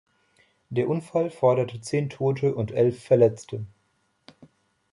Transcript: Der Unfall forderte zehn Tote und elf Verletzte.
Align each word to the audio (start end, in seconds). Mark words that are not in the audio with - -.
Der 0.71 0.89
Unfall 0.89 1.29
forderte 1.29 1.79
zehn 1.79 2.09
Tote 2.09 2.55
und 2.55 2.71
elf 2.71 3.03
Verletzte. 3.03 3.67